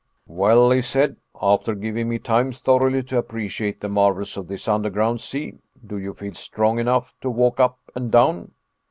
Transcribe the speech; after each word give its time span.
"Well," 0.25 0.71
he 0.71 0.81
said, 0.81 1.17
after 1.39 1.75
giving 1.75 2.09
me 2.09 2.17
time 2.17 2.53
thoroughly 2.53 3.03
to 3.03 3.19
appreciate 3.19 3.79
the 3.79 3.87
marvels 3.87 4.35
of 4.35 4.47
this 4.47 4.67
underground 4.67 5.21
sea, 5.21 5.59
"do 5.85 5.99
you 5.99 6.15
feel 6.15 6.33
strong 6.33 6.79
enough 6.79 7.13
to 7.21 7.29
walk 7.29 7.59
up 7.59 7.77
and 7.93 8.11
down?" 8.11 8.49